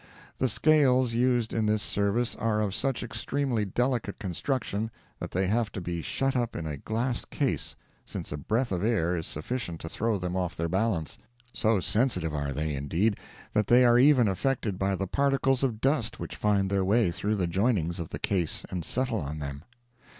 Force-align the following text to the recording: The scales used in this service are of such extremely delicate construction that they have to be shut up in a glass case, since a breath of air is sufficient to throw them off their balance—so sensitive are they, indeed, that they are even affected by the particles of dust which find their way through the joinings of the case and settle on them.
The 0.39 0.49
scales 0.49 1.13
used 1.13 1.53
in 1.53 1.67
this 1.67 1.83
service 1.83 2.35
are 2.37 2.59
of 2.59 2.73
such 2.73 3.03
extremely 3.03 3.65
delicate 3.65 4.17
construction 4.17 4.89
that 5.19 5.29
they 5.29 5.45
have 5.45 5.71
to 5.73 5.79
be 5.79 6.01
shut 6.01 6.35
up 6.35 6.55
in 6.55 6.65
a 6.65 6.77
glass 6.77 7.23
case, 7.23 7.75
since 8.03 8.31
a 8.31 8.37
breath 8.37 8.71
of 8.71 8.83
air 8.83 9.15
is 9.15 9.27
sufficient 9.27 9.79
to 9.81 9.89
throw 9.89 10.17
them 10.17 10.35
off 10.35 10.55
their 10.55 10.67
balance—so 10.67 11.81
sensitive 11.81 12.33
are 12.33 12.51
they, 12.51 12.73
indeed, 12.73 13.19
that 13.53 13.67
they 13.67 13.85
are 13.85 13.99
even 13.99 14.27
affected 14.27 14.79
by 14.79 14.95
the 14.95 15.05
particles 15.05 15.61
of 15.61 15.81
dust 15.81 16.19
which 16.19 16.35
find 16.35 16.71
their 16.71 16.83
way 16.83 17.11
through 17.11 17.35
the 17.35 17.45
joinings 17.45 17.99
of 17.99 18.09
the 18.09 18.17
case 18.17 18.65
and 18.71 18.83
settle 18.83 19.19
on 19.21 19.37
them. 19.37 19.63